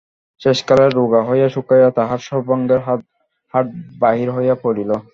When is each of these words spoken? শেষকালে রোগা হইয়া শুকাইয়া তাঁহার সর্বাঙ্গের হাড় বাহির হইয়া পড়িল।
শেষকালে 0.41 0.85
রোগা 0.89 1.21
হইয়া 1.23 1.47
শুকাইয়া 1.49 1.89
তাঁহার 1.97 2.19
সর্বাঙ্গের 2.27 2.81
হাড় 3.53 3.69
বাহির 4.01 4.27
হইয়া 4.31 4.55
পড়িল। 4.63 4.91